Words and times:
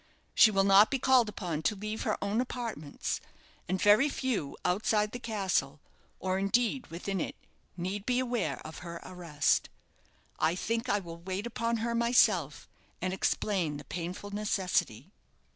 She 0.33 0.49
will 0.49 0.63
not 0.63 0.89
be 0.89 0.97
called 0.97 1.29
upon 1.29 1.61
to 1.61 1.75
leave 1.75 2.01
her 2.01 2.17
own 2.23 2.41
apartments; 2.41 3.21
and 3.69 3.79
very 3.79 4.09
few 4.09 4.57
outside 4.65 5.11
the 5.11 5.19
castle, 5.19 5.79
or, 6.19 6.39
indeed, 6.39 6.87
within 6.87 7.21
it, 7.21 7.35
need 7.77 8.07
be 8.07 8.17
aware 8.17 8.65
of 8.65 8.79
her 8.79 8.99
arrest. 9.05 9.69
I 10.39 10.55
think 10.55 10.89
I 10.89 10.97
will 10.97 11.17
wait 11.19 11.45
upon 11.45 11.77
her 11.85 11.93
myself, 11.93 12.67
and 12.99 13.13
explain 13.13 13.77
the 13.77 13.83
painful 13.83 14.31
necessity." 14.31 15.11